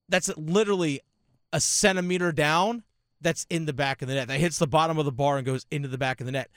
[0.10, 1.02] That's literally
[1.54, 2.84] a centimeter down.
[3.20, 4.28] That's in the back of the net.
[4.28, 6.50] That hits the bottom of the bar and goes into the back of the net.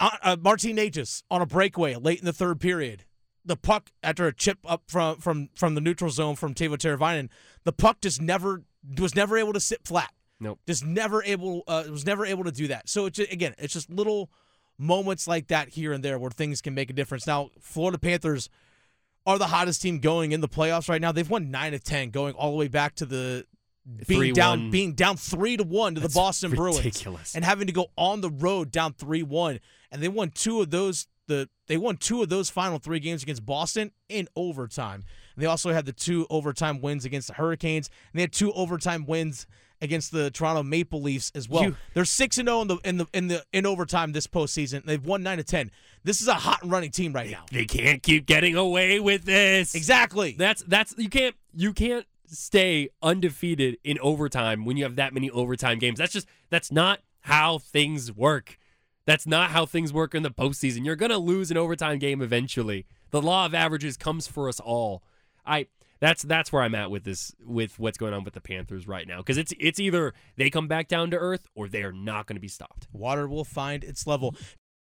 [0.00, 3.04] Uh, uh, Martin Necas on a breakaway late in the third period.
[3.48, 7.30] The puck after a chip up from from from the neutral zone from Teuvo Teravainen,
[7.64, 8.62] the puck just never
[8.98, 10.12] was never able to sit flat.
[10.38, 10.60] Nope.
[10.66, 12.88] Just never able uh, was never able to do that.
[12.88, 14.30] So it's again, it's just little
[14.78, 17.26] moments like that here and there where things can make a difference.
[17.26, 18.48] Now, Florida Panthers
[19.26, 21.10] are the hottest team going in the playoffs right now.
[21.10, 23.46] They've won nine of ten, going all the way back to the
[24.06, 24.34] being 3-1.
[24.34, 27.86] down being down three to one to That's the Boston Bruins and having to go
[27.96, 29.60] on the road down three one.
[29.90, 33.22] And they won two of those the they won two of those final three games
[33.22, 35.04] against Boston in overtime.
[35.36, 38.52] And they also had the two overtime wins against the Hurricanes, and they had two
[38.52, 39.46] overtime wins
[39.80, 41.62] against the Toronto Maple Leafs as well.
[41.62, 44.84] You- They're six and zero in the in the in the in overtime this postseason.
[44.84, 45.70] They've won nine to ten.
[46.02, 47.44] This is a hot and running team right now.
[47.52, 49.74] They can't keep getting away with this.
[49.76, 50.34] Exactly.
[50.36, 55.30] That's that's you can't you can't stay undefeated in overtime when you have that many
[55.30, 55.98] overtime games.
[55.98, 58.58] That's just that's not how things work.
[59.08, 60.84] That's not how things work in the postseason.
[60.84, 62.84] You're gonna lose an overtime game eventually.
[63.08, 65.02] The law of averages comes for us all.
[65.46, 65.68] I
[65.98, 69.08] that's that's where I'm at with this with what's going on with the Panthers right
[69.08, 72.26] now because it's it's either they come back down to earth or they are not
[72.26, 72.86] going to be stopped.
[72.92, 74.36] Water will find its level.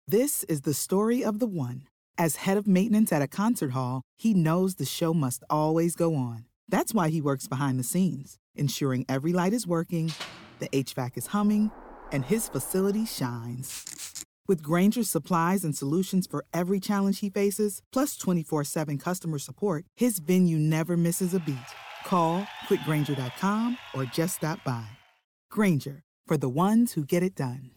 [0.06, 1.86] This is the story of the one.
[2.18, 6.14] As head of maintenance at a concert hall, he knows the show must always go
[6.14, 6.44] on.
[6.68, 10.12] That's why he works behind the scenes, ensuring every light is working,
[10.58, 11.70] the HVAC is humming,
[12.12, 14.24] and his facility shines.
[14.50, 19.84] With Grainger's supplies and solutions for every challenge he faces, plus 24 7 customer support,
[19.96, 21.70] his venue never misses a beat.
[22.04, 24.86] Call quickgranger.com or just stop by.
[25.50, 27.70] Grainger, for the ones who get it done.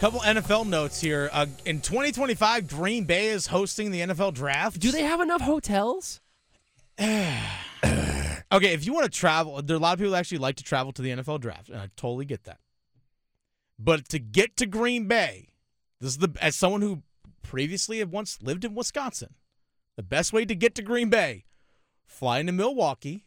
[0.00, 1.28] Couple NFL notes here.
[1.32, 4.78] Uh, in 2025, Green Bay is hosting the NFL draft.
[4.78, 6.20] Do they have enough hotels?
[8.50, 10.56] Okay, if you want to travel, there are a lot of people that actually like
[10.56, 12.60] to travel to the NFL draft, and I totally get that.
[13.78, 15.50] But to get to Green Bay,
[16.00, 17.02] This is the as someone who
[17.42, 19.34] previously had once lived in Wisconsin.
[19.96, 21.44] The best way to get to Green Bay,
[22.06, 23.26] fly into Milwaukee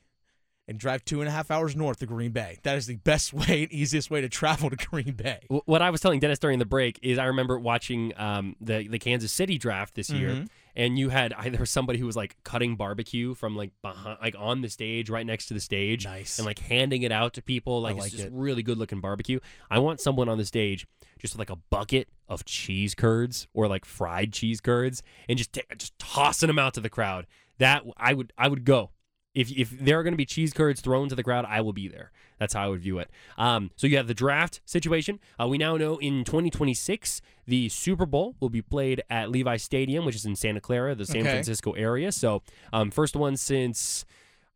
[0.72, 2.58] and drive two and a half hours north to Green Bay.
[2.64, 5.40] That is the best way and easiest way to travel to Green Bay.
[5.66, 8.98] What I was telling Dennis during the break is I remember watching um, the the
[8.98, 10.48] Kansas City draft this year, Mhm.
[10.76, 14.18] and you had I, there was somebody who was like cutting barbecue from like behind,
[14.22, 16.40] like on the stage, right next to the stage, Nice.
[16.40, 17.82] and like handing it out to people.
[17.82, 18.34] Like, like it's just it.
[18.34, 19.40] really good looking barbecue.
[19.70, 20.88] I want someone on the stage
[21.20, 25.52] just with like a bucket of cheese curds or like fried cheese curds, and just
[25.54, 27.28] ta- just tossing them out to the crowd.
[27.58, 28.92] That I would I would go.
[29.34, 31.72] If, if there are going to be cheese curds thrown to the crowd, I will
[31.74, 32.12] be there.
[32.38, 33.10] That's how I would view it.
[33.38, 35.20] Um, so you have the draft situation.
[35.42, 40.06] Uh, we now know in 2026 the Super Bowl will be played at Levi Stadium,
[40.06, 41.30] which is in Santa Clara, the San Okay.
[41.32, 42.12] Francisco area.
[42.12, 42.42] So
[42.74, 44.06] um, first one since.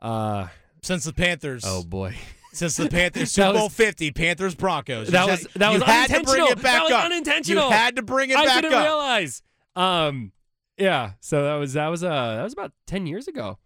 [0.01, 0.47] Uh,
[0.81, 1.63] Since the Panthers.
[1.65, 2.15] oh boy.
[2.53, 5.07] Since the Panthers Super Bowl was- 50, Panthers Broncos.
[5.09, 7.05] That was that you was had to bring it back that was up.
[7.05, 7.65] unintentional.
[7.65, 9.41] You had to bring it I back didn't realize.
[9.75, 10.31] Um,
[10.77, 11.11] yeah.
[11.21, 13.57] So that was that was uh that was about ten years ago,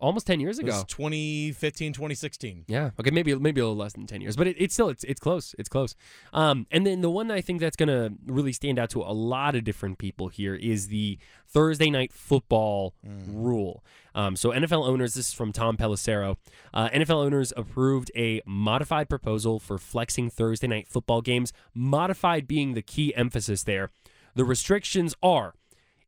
[0.00, 0.72] almost ten years It ago.
[0.72, 2.64] was 2015, 2016.
[2.68, 2.90] Yeah.
[3.00, 3.10] Okay.
[3.10, 5.54] Maybe maybe a little less than ten years, but it, it's still it's it's close.
[5.58, 5.94] It's close.
[6.32, 9.12] Um, and then the one that I think that's gonna really stand out to a
[9.12, 12.94] lot of different people here is the Thursday night football
[13.28, 13.84] rule.
[14.14, 16.36] Um, so NFL owners, this is from Tom Pelissero.
[16.72, 21.52] Uh, NFL owners approved a modified proposal for flexing Thursday night football games.
[21.74, 23.90] Modified being the key emphasis there.
[24.36, 25.54] The restrictions are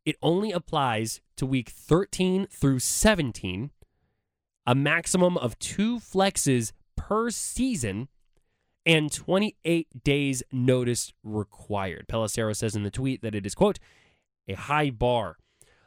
[0.05, 3.71] it only applies to week 13 through 17
[4.67, 8.09] a maximum of two flexes per season
[8.85, 12.05] and 28 days notice required.
[12.07, 13.79] Pelissero says in the tweet that it is quote
[14.47, 15.37] a high bar.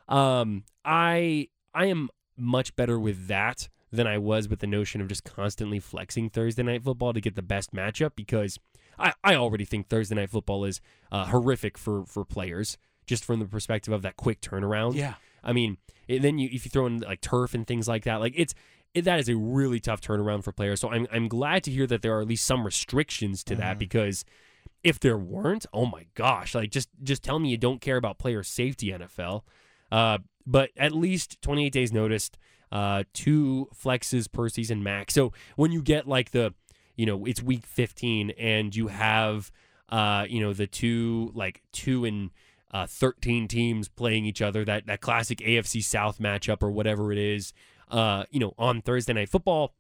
[0.09, 5.09] Um, I I am much better with that than I was with the notion of
[5.09, 8.59] just constantly flexing Thursday night football to get the best matchup because
[8.99, 10.81] I, I already think Thursday night football is
[11.12, 14.95] uh, horrific for for players just from the perspective of that quick turnaround.
[14.95, 15.14] Yeah.
[15.42, 18.20] I mean, and then you if you throw in like turf and things like that,
[18.20, 18.55] like it's
[18.94, 20.81] it, that is a really tough turnaround for players.
[20.81, 23.79] So I'm I'm glad to hear that there are at least some restrictions to that
[23.79, 24.24] because
[24.83, 28.18] if there weren't, oh my gosh, like just just tell me you don't care about
[28.18, 29.42] player safety, NFL.
[29.92, 32.38] Uh, but at least 28 days noticed,
[32.72, 35.14] uh, two flexes per season max.
[35.14, 36.55] So when you get like the,
[36.96, 39.50] you know, it's week 15 and you have,
[39.88, 42.31] uh, you know, the two like two and
[42.72, 47.18] uh, 13 teams playing each other, that that classic AFC South matchup or whatever it
[47.18, 47.52] is,
[47.90, 49.74] uh, you know, on Thursday night football,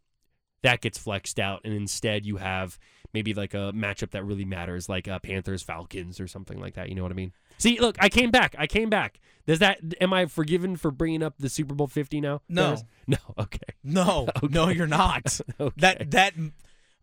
[0.62, 2.78] that gets flexed out, and instead you have
[3.12, 6.88] maybe like a matchup that really matters, like uh, Panthers Falcons or something like that.
[6.88, 7.32] You know what I mean?
[7.58, 8.54] See, look, I came back.
[8.58, 9.20] I came back.
[9.46, 9.80] Does that?
[10.00, 12.42] Am I forgiven for bringing up the Super Bowl Fifty now?
[12.48, 12.62] No.
[12.62, 12.84] Dennis?
[13.06, 13.18] no.
[13.38, 13.58] Okay.
[13.82, 15.40] No, no, you're not.
[15.76, 16.34] That that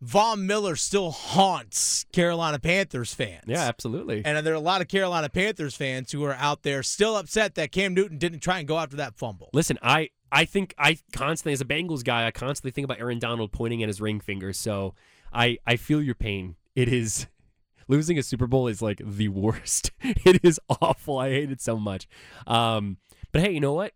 [0.00, 3.44] Von Miller still haunts Carolina Panthers fans.
[3.46, 4.22] Yeah, absolutely.
[4.24, 7.56] And there are a lot of Carolina Panthers fans who are out there still upset
[7.56, 9.50] that Cam Newton didn't try and go after that fumble.
[9.52, 13.18] Listen, I I think I constantly, as a Bengals guy, I constantly think about Aaron
[13.18, 14.52] Donald pointing at his ring finger.
[14.52, 14.94] So
[15.32, 16.54] I I feel your pain.
[16.76, 17.26] It is
[17.88, 19.90] losing a Super Bowl is like the worst.
[20.00, 21.18] it is awful.
[21.18, 22.06] I hate it so much.
[22.46, 22.98] Um,
[23.32, 23.92] but hey, you know what?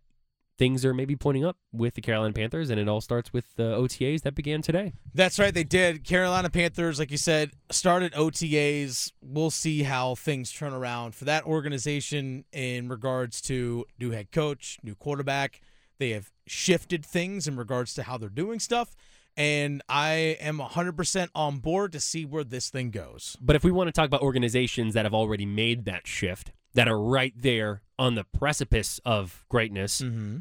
[0.57, 3.75] Things are maybe pointing up with the Carolina Panthers, and it all starts with the
[3.75, 4.93] OTAs that began today.
[5.13, 6.03] That's right, they did.
[6.03, 9.11] Carolina Panthers, like you said, started OTAs.
[9.21, 14.77] We'll see how things turn around for that organization in regards to new head coach,
[14.83, 15.59] new quarterback.
[15.97, 18.95] They have shifted things in regards to how they're doing stuff.
[19.35, 23.35] And I am 100% on board to see where this thing goes.
[23.41, 26.87] But if we want to talk about organizations that have already made that shift, that
[26.87, 30.37] are right there on the precipice of greatness, Mm-hmm.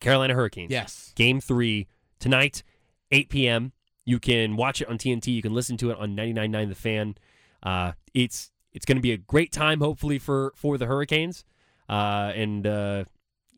[0.00, 0.70] Carolina Hurricanes.
[0.70, 1.12] Yes.
[1.16, 1.88] Game three
[2.20, 2.62] tonight,
[3.10, 3.72] 8 p.m.
[4.04, 5.28] You can watch it on TNT.
[5.28, 7.14] You can listen to it on 99.9 The Fan.
[7.62, 11.44] Uh, it's it's going to be a great time, hopefully for for the Hurricanes.
[11.88, 13.04] Uh, and uh,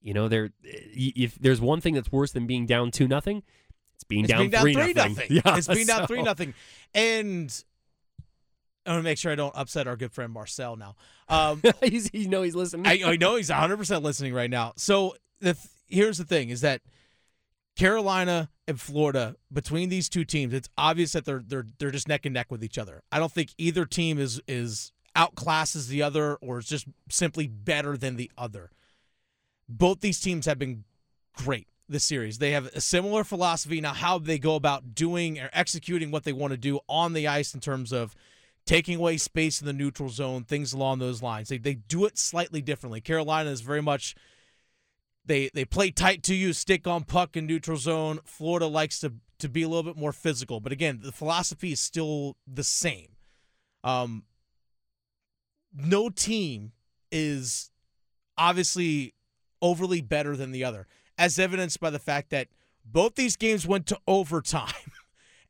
[0.01, 3.43] you know, there if there's one thing that's worse than being down two nothing,
[3.97, 5.15] it's being It's down being down three three nothing.
[5.15, 5.27] nothing.
[5.45, 6.55] Yeah, it's being down three nothing.
[6.95, 7.65] And
[8.89, 10.97] I want to make sure I don't upset our good friend Marcel now.
[11.29, 12.87] Um, he's, you know he's listening.
[12.87, 14.73] I, I know he's 100 percent listening right now.
[14.77, 16.81] So the th- here's the thing: is that
[17.77, 22.25] Carolina and Florida between these two teams, it's obvious that they're they're they're just neck
[22.27, 23.03] and neck with each other.
[23.13, 27.97] I don't think either team is is outclasses the other or is just simply better
[27.97, 28.71] than the other.
[29.69, 30.85] Both these teams have been
[31.37, 32.39] great this series.
[32.39, 36.33] They have a similar philosophy now how they go about doing or executing what they
[36.33, 38.15] want to do on the ice in terms of
[38.69, 41.49] taking away space in the neutral zone, things along those lines.
[41.49, 43.01] They they do it slightly differently.
[43.01, 44.15] Carolina is very much
[45.25, 48.21] they they play tight to you, stick on puck in neutral zone.
[48.25, 51.81] Florida likes to to be a little bit more physical, but again, the philosophy is
[51.81, 53.17] still the same.
[53.83, 54.25] Um,
[55.73, 56.73] no team
[57.11, 57.71] is
[58.37, 59.15] obviously
[59.63, 62.49] overly better than the other, as evidenced by the fact that
[62.85, 64.93] both these games went to overtime.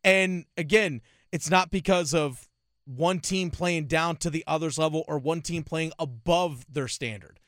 [0.04, 1.00] and again,
[1.32, 2.47] it's not because of
[2.88, 7.38] one team playing down to the other's level or one team playing above their standard.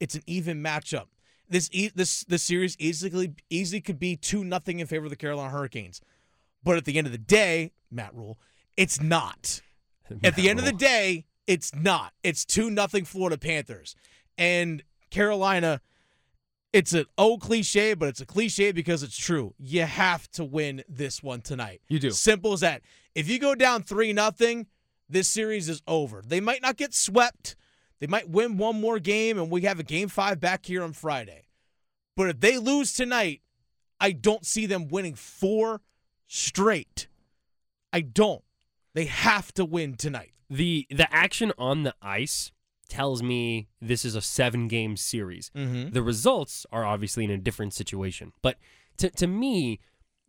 [0.00, 1.06] It's an even matchup.
[1.48, 5.50] This this this series easily easily could be two nothing in favor of the Carolina
[5.50, 6.00] Hurricanes,
[6.62, 8.38] but at the end of the day, Matt Rhule,
[8.76, 9.60] it's not.
[10.24, 12.12] at the end of the day, it's not.
[12.22, 13.94] It's two nothing Florida Panthers,
[14.38, 15.80] and Carolina.
[16.74, 19.54] It's an old cliche, but it's a cliche because it's true.
[19.60, 21.80] You have to win this one tonight.
[21.86, 22.10] You do.
[22.10, 22.82] Simple as that.
[23.14, 24.66] If you go down three nothing,
[25.08, 26.20] this series is over.
[26.26, 27.54] They might not get swept.
[28.00, 30.94] They might win one more game, and we have a game five back here on
[30.94, 31.44] Friday.
[32.16, 33.42] But if they lose tonight,
[34.00, 35.80] I don't see them winning four
[36.26, 37.06] straight.
[37.92, 38.42] I don't.
[38.94, 40.32] They have to win tonight.
[40.50, 42.50] The the action on the ice
[42.94, 45.50] tells me this is a seven game series.
[45.54, 45.92] Mhm.
[45.92, 48.32] The results are obviously in a different situation.
[48.42, 48.56] But
[48.98, 49.80] to to me,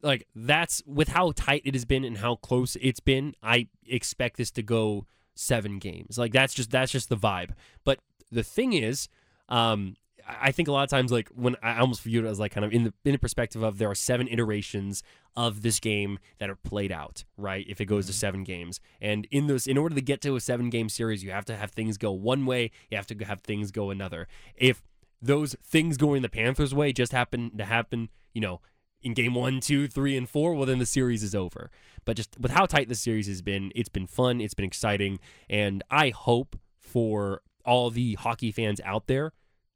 [0.01, 4.38] like that's with how tight it has been and how close it's been, I expect
[4.38, 6.17] this to go seven games.
[6.17, 7.51] Like that's just that's just the vibe.
[7.84, 7.99] But
[8.32, 9.08] the thing is,
[9.49, 9.95] um,
[10.28, 12.66] I think a lot of times, like when I almost view it as like kind
[12.66, 15.04] of in the in the perspective of there are seven iterations
[15.36, 17.66] of this game that are played out, right?
[17.68, 18.18] If it goes to mm-hmm.
[18.18, 21.32] seven games, and in those, in order to get to a seven game series, you
[21.32, 24.28] have to have things go one way, you have to have things go another.
[24.56, 24.82] If
[25.22, 28.62] those things going the Panthers' way just happen to happen, you know,
[29.02, 31.70] in game one, two, three, and four, well, then the series is over.
[32.04, 35.20] But just with how tight the series has been, it's been fun, it's been exciting,
[35.50, 39.34] and I hope for all the hockey fans out there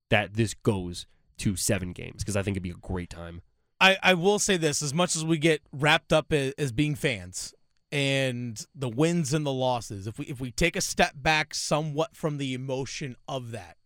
[0.09, 1.05] that this goes
[1.37, 3.41] to seven games because I think it'd be a great time.
[3.81, 6.95] I, I will say this as much as we get wrapped up as, as being
[6.95, 7.53] fans
[7.91, 12.15] and the wins and the losses if we if we take a step back somewhat
[12.15, 13.77] from the emotion of that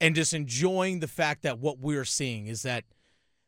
[0.00, 2.84] and just enjoying the fact that what we're seeing is that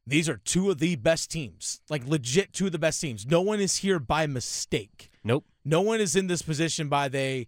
[0.07, 3.42] these are two of the best teams like legit two of the best teams no
[3.42, 5.44] one is here by mistake Nope.
[5.66, 7.46] no one is in this position by they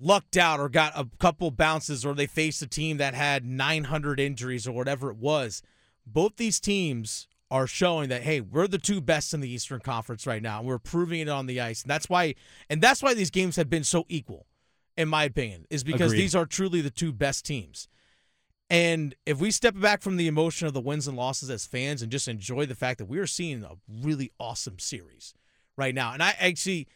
[0.00, 4.18] lucked out or got a couple bounces or they faced a team that had 900
[4.18, 5.62] injuries or whatever it was.
[6.06, 10.26] Both these teams are showing that hey, we're the two best in the Eastern Conference
[10.26, 10.60] right now.
[10.60, 11.82] And we're proving it on the ice.
[11.82, 12.34] And that's why
[12.68, 14.46] and that's why these games have been so equal
[14.96, 16.20] in my opinion is because Agreed.
[16.20, 17.88] these are truly the two best teams.
[18.68, 22.02] And if we step back from the emotion of the wins and losses as fans
[22.02, 25.34] and just enjoy the fact that we are seeing a really awesome series
[25.76, 26.12] right now.
[26.12, 26.86] And I actually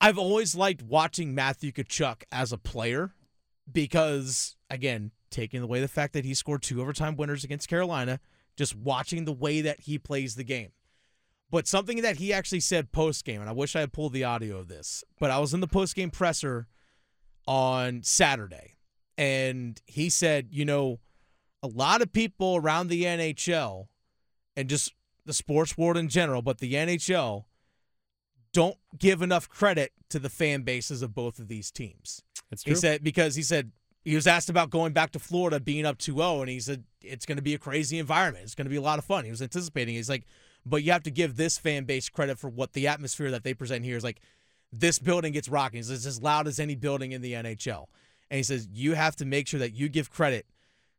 [0.00, 3.12] I've always liked watching Matthew Tkachuk as a player
[3.70, 8.20] because, again, taking away the fact that he scored two overtime winners against Carolina,
[8.56, 10.70] just watching the way that he plays the game.
[11.50, 14.24] But something that he actually said post game, and I wish I had pulled the
[14.24, 16.66] audio of this, but I was in the post game presser
[17.46, 18.76] on Saturday,
[19.16, 20.98] and he said, you know,
[21.62, 23.86] a lot of people around the NHL
[24.56, 24.92] and just
[25.24, 27.44] the sports world in general, but the NHL
[28.56, 32.22] don't give enough credit to the fan bases of both of these teams.
[32.48, 33.70] That's He said because he said
[34.02, 37.26] he was asked about going back to Florida being up 2-0 and he said it's
[37.26, 38.44] going to be a crazy environment.
[38.44, 39.26] It's going to be a lot of fun.
[39.26, 39.94] He was anticipating.
[39.94, 40.24] He's like
[40.64, 43.52] but you have to give this fan base credit for what the atmosphere that they
[43.52, 44.20] present here is like
[44.72, 45.80] this building gets rocking.
[45.80, 47.88] It's as loud as any building in the NHL.
[48.30, 50.46] And he says you have to make sure that you give credit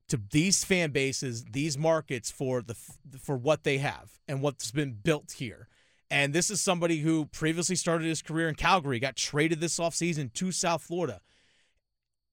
[0.10, 2.76] to these fan bases, these markets for the
[3.20, 5.67] for what they have and what's been built here.
[6.10, 10.32] And this is somebody who previously started his career in Calgary, got traded this offseason
[10.34, 11.22] to South Florida.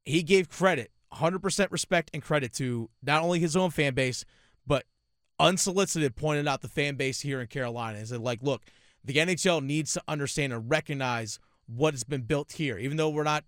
[0.05, 4.25] He gave credit, 100% respect and credit to not only his own fan base,
[4.67, 4.85] but
[5.41, 8.63] unsolicited pointed out the fan base here in Carolina and said, like, look,
[9.05, 12.79] the NHL needs to understand and recognize what has been built here.
[12.79, 13.45] Even though we're not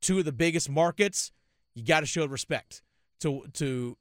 [0.00, 1.32] two of the biggest markets,
[1.74, 2.82] you got to show respect
[3.20, 3.96] to to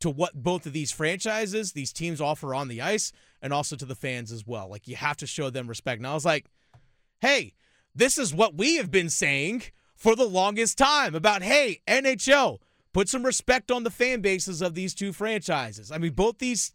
[0.00, 3.84] to what both of these franchises, these teams offer on the ice, and also to
[3.84, 4.68] the fans as well.
[4.68, 5.98] Like you have to show them respect.
[5.98, 6.46] And I was like,
[7.20, 7.54] hey,
[7.94, 9.62] this is what we have been saying
[9.94, 12.58] for the longest time about hey, NHL,
[12.92, 15.92] put some respect on the fan bases of these two franchises.
[15.92, 16.72] I mean, both these,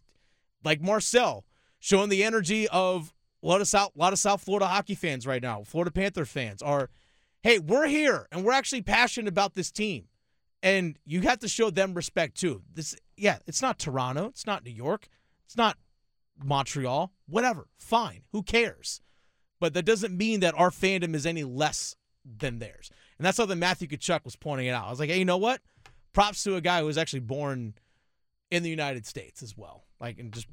[0.64, 1.44] like Marcel,
[1.78, 3.12] showing the energy of
[3.42, 6.24] a lot of South, a lot of South Florida hockey fans right now, Florida Panther
[6.24, 6.90] fans are,
[7.42, 10.04] hey, we're here and we're actually passionate about this team.
[10.62, 12.62] And you have to show them respect too.
[12.72, 15.08] This yeah, it's not Toronto, it's not New York,
[15.44, 15.76] it's not
[16.42, 17.68] Montreal, whatever.
[17.78, 18.22] Fine.
[18.32, 19.00] Who cares?
[19.60, 22.90] But that doesn't mean that our fandom is any less than theirs.
[23.18, 24.86] And that's something Matthew Tkachuk was pointing it out.
[24.86, 25.60] I was like, hey, you know what?
[26.12, 27.74] Props to a guy who was actually born
[28.50, 29.84] in the United States as well.
[29.98, 30.46] Like, and just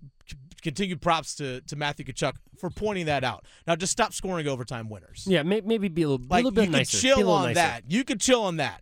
[0.61, 3.45] continued props to, to Matthew Tkachuk for pointing that out.
[3.67, 5.25] Now, just stop scoring overtime winners.
[5.27, 6.97] Yeah, may, maybe be a little, Like, a little bit you nicer.
[6.97, 7.53] could Be a chill on nicer.
[7.55, 7.83] that.
[7.89, 8.81] You could chill on that